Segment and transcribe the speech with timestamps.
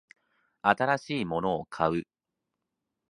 [0.63, 2.07] 新しいものを買う